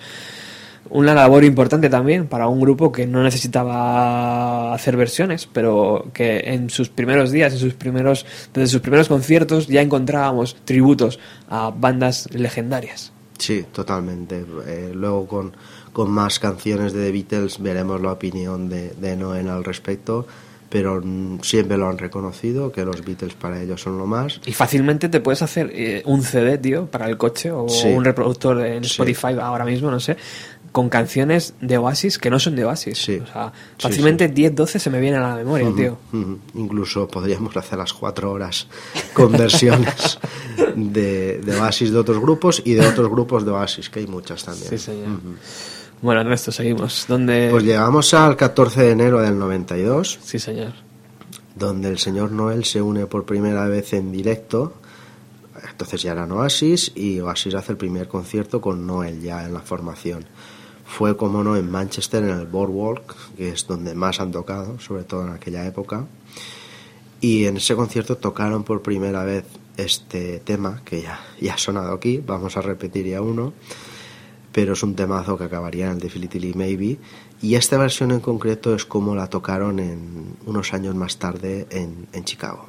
[0.90, 6.70] una labor importante también para un grupo que no necesitaba hacer versiones, pero que en
[6.70, 8.24] sus primeros días, en sus primeros,
[8.54, 11.18] desde sus primeros conciertos ya encontrábamos tributos
[11.48, 13.12] a bandas legendarias.
[13.38, 14.44] Sí, totalmente.
[14.66, 15.52] Eh, luego con,
[15.92, 20.26] con más canciones de The Beatles veremos la opinión de, de Noel al respecto,
[20.68, 21.02] pero
[21.42, 24.40] siempre lo han reconocido, que los Beatles para ellos son lo más.
[24.46, 27.88] Y fácilmente te puedes hacer eh, un CD, tío, para el coche o Sí.
[27.88, 28.90] un reproductor en Sí.
[28.90, 30.16] Spotify ahora mismo, no sé,
[30.70, 32.98] con canciones de Oasis que no son de Oasis.
[32.98, 33.16] Sí.
[33.18, 35.96] O sea, fácilmente 10, 12 se me vienen a la memoria, tío.
[36.54, 38.66] Incluso podríamos hacer las cuatro horas
[39.14, 40.18] con versiones
[40.76, 44.44] de, de Oasis de otros grupos y de otros grupos de Oasis, que hay muchas
[44.44, 44.68] también.
[44.68, 45.18] Sí, señor.
[46.02, 47.06] Bueno, Ernesto, seguimos.
[47.08, 47.48] ¿Dónde...?
[47.50, 50.72] Pues llegamos al 14 de enero del 92, Sí, señor.
[51.56, 54.74] donde el señor Noel se une por primera vez en directo.
[55.70, 59.60] Entonces ya eran Oasis y Oasis hace el primer concierto con Noel ya en la
[59.60, 60.24] formación.
[60.86, 65.02] Fue, como no, en Manchester, en el Boardwalk, que es donde más han tocado, sobre
[65.04, 66.06] todo en aquella época.
[67.20, 69.44] Y en ese concierto tocaron por primera vez
[69.76, 73.52] este tema, que ya, ya ha sonado aquí, vamos a repetir ya uno,
[74.52, 76.98] pero es un temazo que acabaría en el Definitely Maybe.
[77.40, 82.06] Y esta versión en concreto es como la tocaron en, unos años más tarde en,
[82.12, 82.66] en Chicago.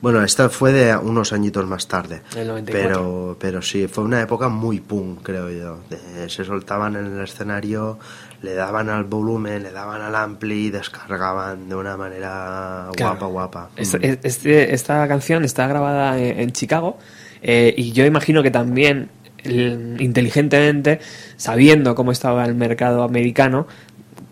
[0.00, 2.22] Bueno, esta fue de unos añitos más tarde.
[2.36, 2.88] El 94.
[2.88, 5.78] Pero, pero sí, fue una época muy punk, creo yo.
[5.88, 7.98] De- se soltaban en el escenario,
[8.42, 13.12] le daban al volumen, le daban al ampli y descargaban de una manera Claro.
[13.18, 13.70] guapa, guapa.
[13.76, 16.98] Esta, este- esta canción está grabada en, en Chicago
[17.42, 19.08] eh, y yo imagino que también
[19.42, 21.00] el- inteligentemente,
[21.36, 23.66] sabiendo cómo estaba el mercado americano,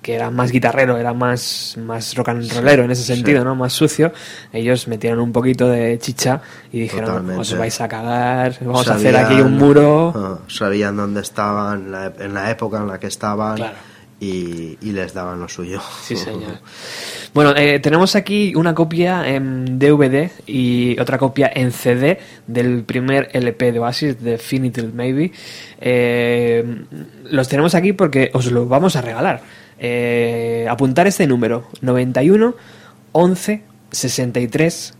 [0.08, 3.14] que era más guitarrero, era más, más rock and rollero en ese Sí.
[3.14, 3.54] sentido, ¿no?
[3.54, 4.10] Más sucio,
[4.54, 6.40] ellos metieron un poquito de chicha
[6.72, 7.42] y dijeron, Totalmente.
[7.42, 10.14] os vais a cagar, vamos a hacer aquí un muro.
[10.16, 13.76] ah, sabían dónde estaban, en la, época en la que estaban Claro.
[14.18, 15.78] y, y les daban lo suyo.
[16.02, 16.58] Sí, señor.
[17.34, 23.28] Bueno, eh, tenemos aquí una copia en DVD y otra copia en CD del primer
[23.34, 25.32] LP de Oasis, Definitive Maybe.
[25.82, 26.64] Eh,
[27.30, 29.42] los tenemos aquí porque os lo vamos a regalar.
[29.78, 32.54] Eh, apuntar este número: 91
[33.12, 34.94] 11 63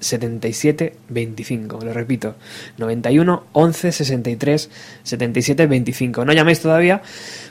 [0.00, 1.80] 77 25.
[1.84, 2.34] Lo repito:
[2.76, 4.70] 91 11 63
[5.02, 6.24] 77 25.
[6.24, 7.02] No llaméis todavía,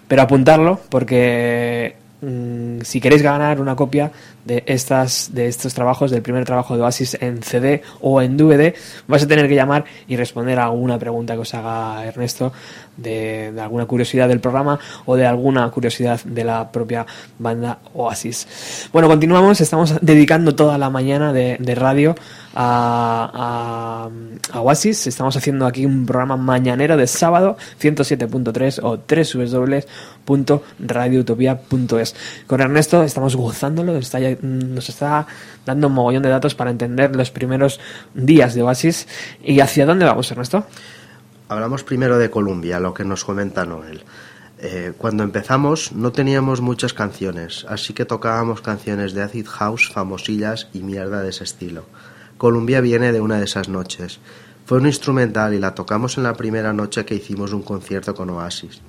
[0.08, 4.12] pero apuntarlo porque mm, si queréis ganar una copia
[4.46, 8.74] de estas de estos trabajos del primer trabajo de Oasis en CD o en DVD
[9.08, 12.54] vais a tener que llamar y responder a alguna pregunta que os haga Ernesto
[12.98, 17.06] de, alguna curiosidad del programa o de alguna curiosidad de la propia
[17.40, 18.90] banda Oasis.
[18.92, 19.62] Bueno continuamos.
[19.62, 22.16] Estamos dedicando toda la mañana de, radio
[22.56, 24.10] a,
[24.52, 25.08] a, Oasis.
[25.08, 28.98] Estamos haciendo aquí un programa mañanero de sábado 107.3 o
[30.28, 32.16] www.radioutopia.es
[32.48, 35.28] con Ernesto estamos gozándolo está nos está
[35.66, 37.80] dando un mogollón de datos para entender los primeros
[38.14, 39.08] días de Oasis.
[39.44, 40.66] Y hacia dónde vamos Ernesto
[41.50, 44.04] Hablamos primero de Columbia, lo que nos comenta Noel.
[44.60, 50.68] Eh, cuando empezamos no teníamos muchas canciones, así que tocábamos canciones de acid house, famosillas
[50.74, 51.86] y mierda de ese estilo.
[52.38, 54.20] Columbia viene de una de esas noches.
[54.66, 58.30] Fue un instrumental y la tocamos en la primera noche que hicimos un concierto con
[58.30, 58.82] Oasis.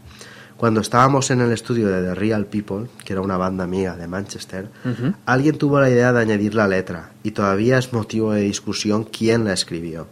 [0.57, 4.09] Cuando estábamos en el estudio de The Real People, que era una banda amiga de
[4.09, 4.69] Manchester,
[5.25, 9.45] alguien tuvo la idea de añadir la letra y todavía es motivo de discusión quién
[9.45, 10.09] la escribió.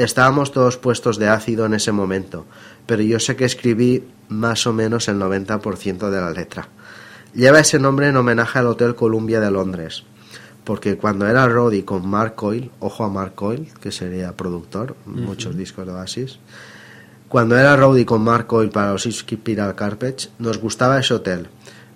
[0.00, 2.46] Estábamos todos puestos de ácido en ese momento,
[2.86, 6.68] pero yo sé que escribí más o menos el 90% de la letra.
[7.34, 10.04] Lleva ese nombre en homenaje al Hotel Columbia de Londres,
[10.64, 15.54] porque cuando era Roddy con Mark Coyle, ojo a Mark Coyle, que sería productor, muchos
[15.54, 16.38] discos de Oasis,
[17.28, 21.48] cuando era Roddy con Mark Coyle para los Spiral Carpets, nos gustaba ese hotel.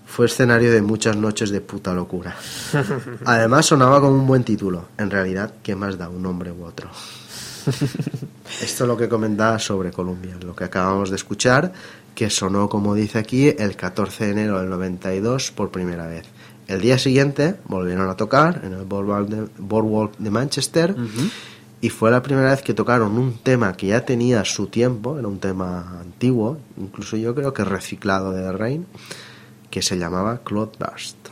[0.05, 2.37] Fue escenario de muchas noches de puta locura.
[3.25, 4.89] Además sonaba como un buen título.
[4.99, 6.91] En realidad, ¿qué más da un nombre u otro?
[8.63, 11.73] Esto es lo que comentaba sobre Columbia, lo que acabamos de escuchar,
[12.15, 16.27] que sonó, como dice aquí, el 14 de enero del 92 por primera vez.
[16.67, 20.97] El día siguiente volvieron a tocar en el Boardwalk de, Boardwalk de Manchester
[21.81, 25.29] y fue la primera vez que tocaron un tema que ya tenía su tiempo, era
[25.29, 28.87] un tema antiguo, incluso yo creo que reciclado de The Rain,
[29.71, 31.24] que se llamaba Cloudburst.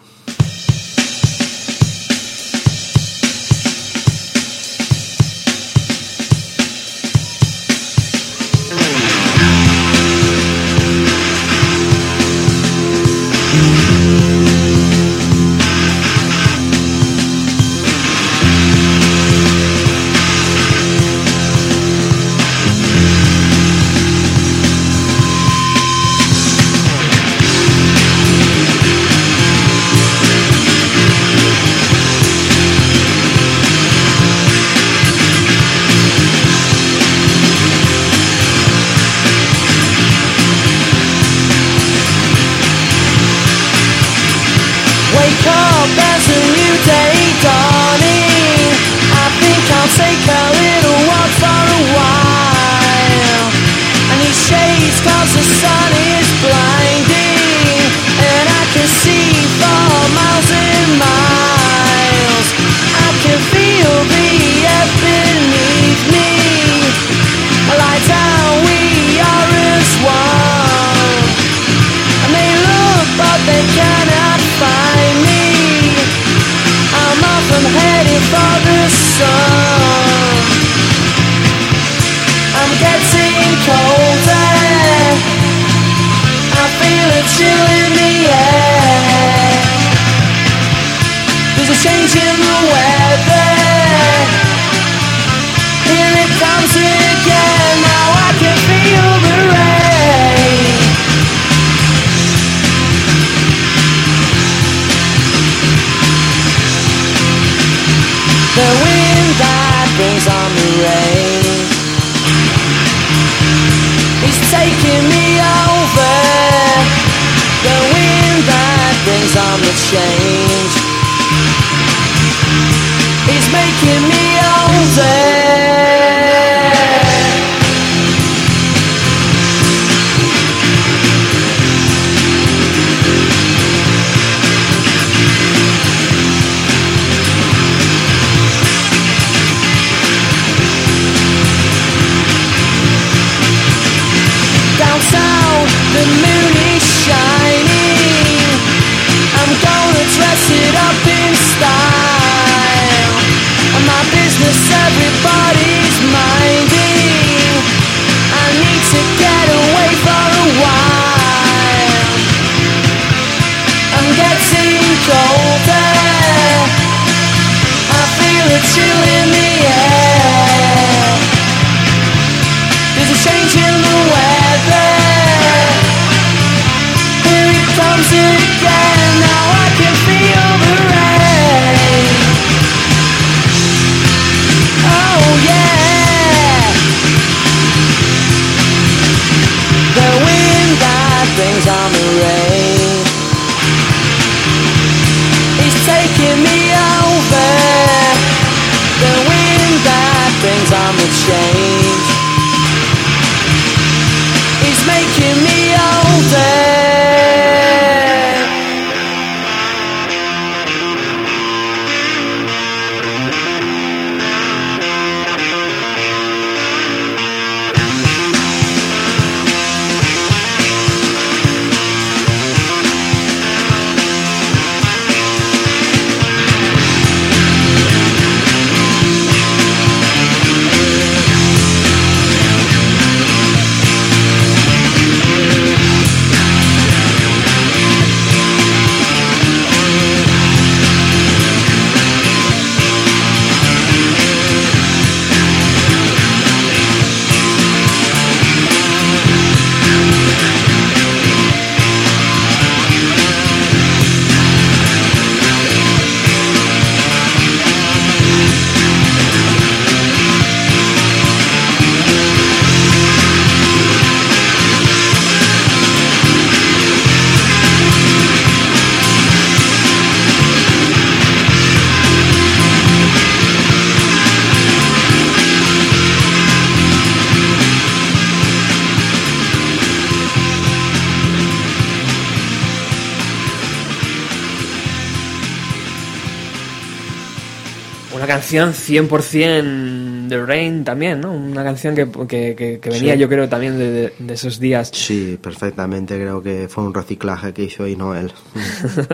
[288.61, 291.33] Canción 100% de Rain también, ¿no?
[291.33, 293.21] Una canción que, que- que- que venía Sí.
[293.21, 294.91] yo creo también de, de- de esos días.
[294.93, 296.17] Sí, perfectamente.
[296.17, 298.33] Creo que fue un reciclaje que hizo ahí Noel.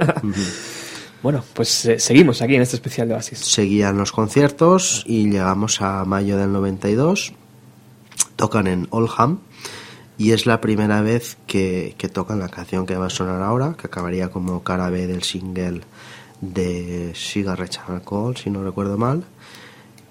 [1.21, 3.41] Bueno, pues eh, seguimos aquí en este especial de Oasis.
[3.41, 7.33] Seguían los conciertos y llegamos a mayo del 92.
[8.37, 9.41] Tocan en Oldham
[10.17, 13.75] y es la primera vez que, que tocan la canción que va a sonar ahora,
[13.77, 15.81] que acabaría como cara B del single
[16.41, 19.25] de Cigarette and Alcohol, si no recuerdo mal.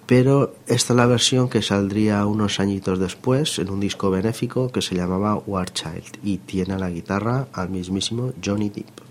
[0.05, 4.81] Pero esta es la versión que saldría unos añitos después en un disco benéfico que
[4.81, 9.01] se llamaba War Child y tiene a la guitarra al mismísimo Johnny Depp.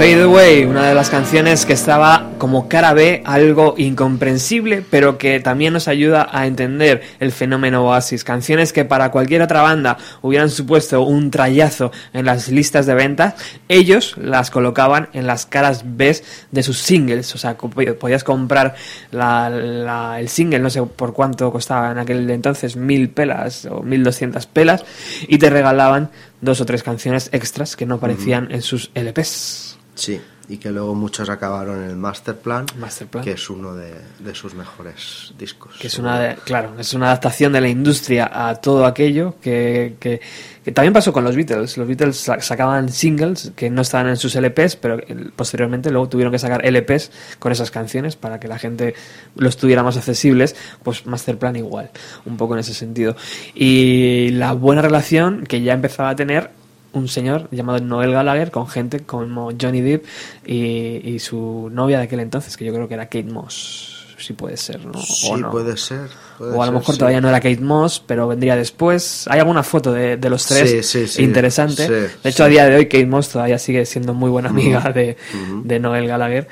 [0.00, 5.40] Fade Away, una de las canciones que estaba como cara B, algo incomprensible, pero que
[5.40, 8.24] también nos ayuda a entender el fenómeno Oasis.
[8.24, 13.34] Canciones que para cualquier otra banda hubieran supuesto un trayazo en las listas de ventas,
[13.68, 16.16] ellos las colocaban en las caras B
[16.50, 17.34] de sus singles.
[17.34, 18.76] O sea, podías comprar
[19.10, 23.82] la- la- el single, no sé por cuánto costaba en aquel entonces, mil pelas o
[23.82, 24.82] mil doscientas pelas,
[25.28, 26.08] y te regalaban
[26.40, 29.76] dos o tres canciones extras que no aparecían en sus LPs.
[29.94, 33.22] Sí, y que luego muchos acabaron en el Masterplan, Masterplan.
[33.22, 35.76] que es uno de, de sus mejores discos.
[35.78, 39.96] que es una de- claro es una adaptación de la industria a todo aquello que,
[40.00, 40.20] que-
[40.64, 44.16] que también pasó con los Beatles los Beatles sa- sacaban singles que no estaban en
[44.16, 48.48] sus LPs pero eh, posteriormente luego tuvieron que sacar LPs con esas canciones para que
[48.48, 48.94] la gente
[49.36, 51.90] los tuviera más accesibles pues Masterplan igual
[52.26, 53.14] un poco en ese sentido
[53.54, 56.50] y la buena relación que ya empezaba a tener
[56.92, 60.04] un señor llamado Noel Gallagher con gente como Johnny Depp
[60.46, 64.34] y, y su novia de aquel entonces que yo creo que era Kate Moss si
[64.34, 64.92] puede ser ¿no?
[65.00, 65.50] Sí, o no.
[65.50, 66.08] puede ser.
[66.36, 66.98] puede O a lo ser, mejor sí.
[66.98, 69.26] todavía no era Kate Moss, pero vendría después.
[69.28, 71.22] Hay alguna foto de, de los tres Sí, sí, sí.
[71.22, 71.86] interesante.
[71.86, 71.90] Sí,
[72.22, 72.42] de hecho, sí.
[72.42, 75.16] a día de hoy Kate Moss todavía sigue siendo muy buena amiga de,
[75.64, 76.48] de Noel Gallagher.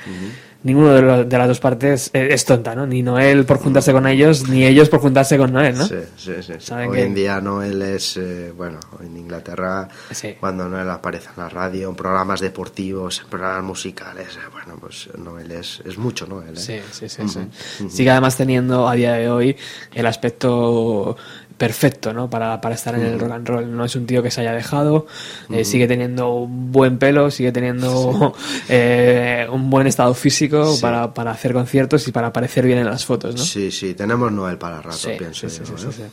[0.61, 2.85] Ninguno de, los- de las dos partes eh, es tonta, ¿no?
[2.85, 5.85] Ni Noel por juntarse con ellos, ni ellos por juntarse con Noel, ¿no?
[5.87, 6.73] Sí, sí, sí.
[6.73, 10.35] Hoy que- en día Noel es, eh, bueno, en Inglaterra, Sí.
[10.37, 15.07] cuando Noel aparece en la radio, en programas deportivos, en programas musicales, eh, bueno, pues
[15.17, 16.57] Noel es, es mucho Noel.
[16.57, 16.59] ¿eh?
[16.59, 17.87] Sí, sí, sí, sí.
[17.89, 19.55] Sigue además teniendo a día de hoy
[19.93, 21.15] el aspecto
[21.59, 22.27] perfecto, ¿no?
[22.29, 23.75] Para, para estar en el rock and roll.
[23.77, 25.05] No es un tío que se haya dejado,
[25.51, 28.33] eh, sigue teniendo un buen pelo, sigue teniendo
[28.69, 30.81] eh, un buen estado físico Sí.
[30.81, 33.43] para, para hacer conciertos y para aparecer bien en las fotos, ¿no?
[33.43, 35.89] Sí, sí, tenemos Noel para rato, Sí, pienso sí, yo.
[35.89, 36.09] ¿eh?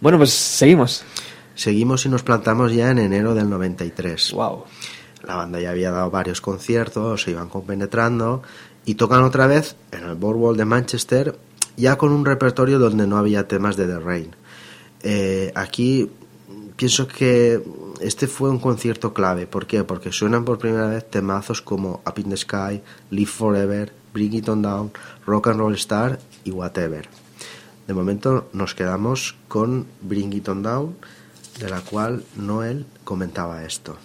[0.00, 1.04] Bueno, pues seguimos.
[1.54, 4.32] Seguimos y nos plantamos ya en enero del 93.
[4.32, 4.64] Wow.
[5.24, 8.42] La banda ya había dado varios conciertos, se iban compenetrando
[8.84, 11.38] y tocan otra vez en el Boardwalk de Manchester,
[11.76, 14.36] ya con un repertorio donde no había temas de The Rain.
[15.02, 16.10] Eh, aquí
[16.76, 17.62] pienso que
[18.00, 19.46] este fue un concierto clave.
[19.46, 19.84] ¿Por qué?
[19.84, 22.80] Porque suenan por primera vez temazos como Up in the Sky,
[23.10, 24.92] Live Forever, Bring It On Down,
[25.26, 27.08] Rock and Roll Star y Whatever.
[27.86, 30.96] De momento nos quedamos con Bring It On Down,
[31.58, 33.96] de la cual Noel comentaba esto.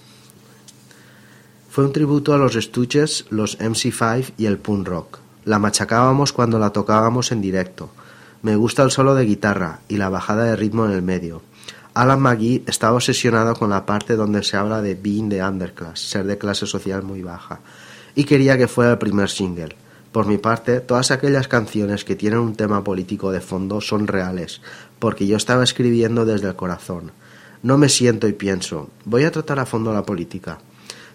[1.69, 5.19] Fue un tributo a los Stooges, los MC5 y el punk rock.
[5.45, 7.89] La machacábamos cuando la tocábamos en directo.
[8.43, 11.41] Me gusta el solo de guitarra y la bajada de ritmo en el medio.
[11.93, 16.25] Alan McGee estaba obsesionado con la parte donde se habla de being the underclass, ser
[16.25, 17.61] de clase social muy baja,
[18.15, 19.77] y quería que fuera el primer single.
[20.11, 24.59] Por mi parte, todas aquellas canciones que tienen un tema político de fondo son reales,
[24.99, 27.13] porque yo estaba escribiendo desde el corazón.
[27.61, 30.59] No me siento y pienso, voy a tratar a fondo la política.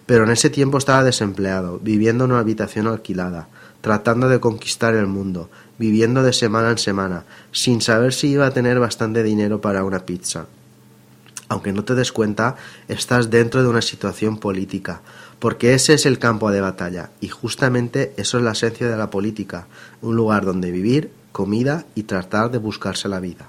[0.07, 3.49] Pero en ese tiempo estaba desempleado, viviendo en una habitación alquilada,
[3.81, 8.53] tratando de conquistar el mundo, viviendo de semana en semana, sin saber si iba a
[8.53, 10.45] tener bastante dinero para una pizza.
[11.47, 12.57] Aunque no te des cuenta,
[12.87, 15.01] estás dentro de una situación política,
[15.39, 19.09] porque ese es el campo de batalla, y justamente eso es la esencia de la
[19.09, 19.65] política,
[20.01, 23.47] un lugar donde vivir, comida y tratar de buscarse la vida.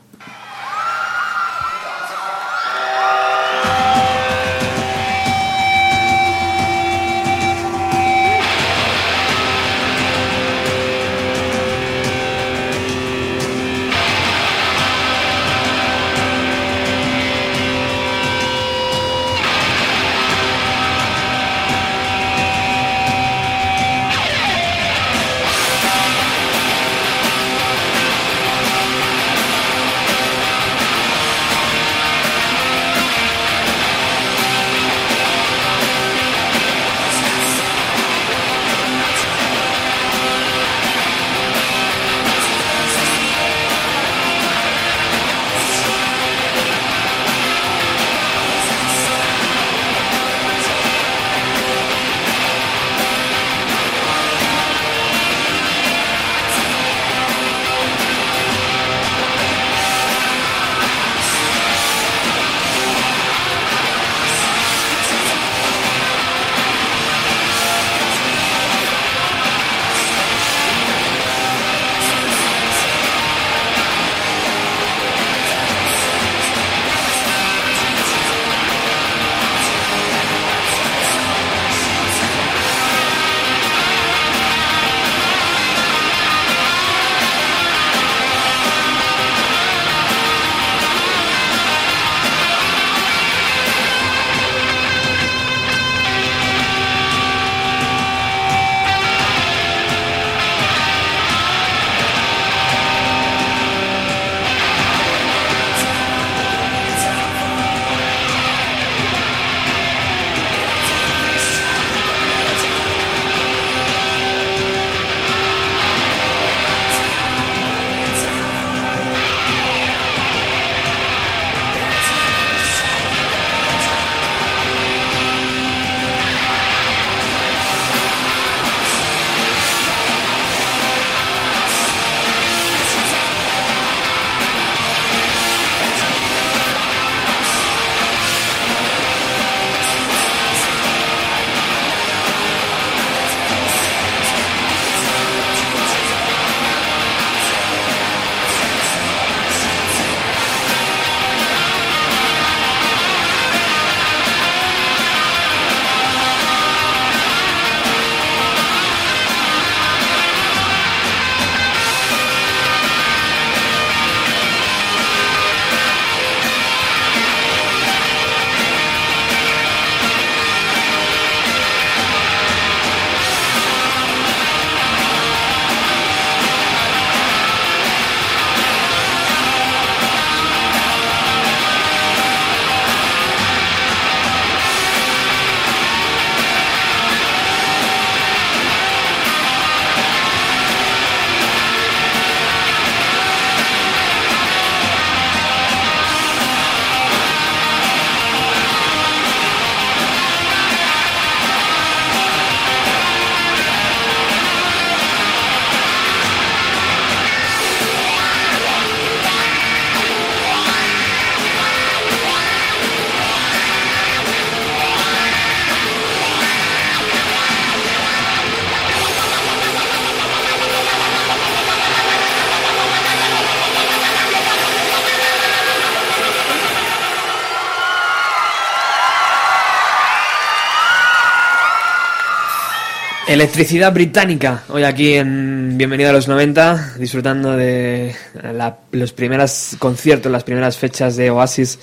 [233.45, 240.31] Electricidad británica, hoy aquí en Bienvenido a los 90, disfrutando de la- los primeros conciertos,
[240.31, 241.79] las primeras fechas de Oasis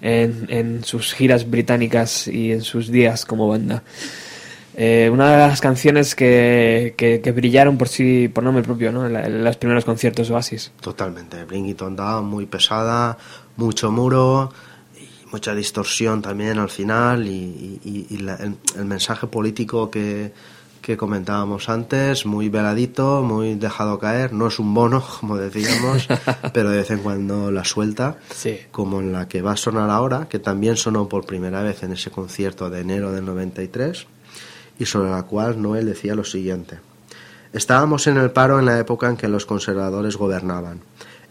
[0.00, 3.82] en, en sus giras británicas y en sus días como banda.
[4.78, 9.06] Eh, una de las canciones que, que- que brillaron por sí, por nombre propio, ¿no?
[9.06, 10.72] En, los primeros conciertos Oasis.
[10.80, 13.18] Totalmente, Bring It On Down, muy pesada,
[13.58, 14.50] mucho muro
[15.32, 20.32] mucha distorsión también al final y- y- y la- el, el mensaje político que,
[20.84, 26.06] que comentábamos antes, muy veladito, muy dejado caer, no es un bono, como decíamos,
[26.52, 28.58] pero de vez en cuando la suelta, Sí.
[28.70, 31.92] como en la que va a sonar ahora, que también sonó por primera vez en
[31.92, 34.06] ese concierto de enero del 93
[34.78, 36.80] y sobre la cual Noel decía lo siguiente.
[37.54, 40.80] Estábamos en el paro en la época en que los conservadores gobernaban.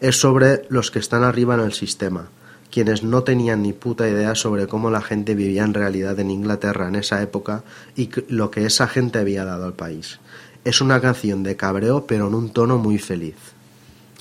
[0.02, 2.30] Es sobre los que están arriba en el sistema,
[2.74, 6.88] quienes no tenían ni puta idea sobre cómo la gente vivía en realidad en Inglaterra
[6.88, 7.64] en esa época
[7.96, 10.20] y lo que esa gente había dado al país.
[10.66, 13.36] Es una canción de cabreo pero en un tono muy feliz.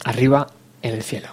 [0.04, 0.48] Arriba
[0.82, 1.28] en el cielo.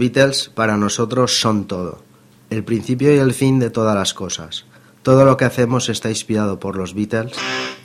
[0.00, 2.02] Beatles para nosotros son todo,
[2.48, 4.64] el principio y el fin de todas las cosas.
[5.02, 7.34] Todo lo que hacemos está inspirado por los Beatles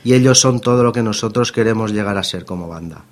[0.02, 3.04] y ellos son todo lo que nosotros queremos llegar a ser como banda.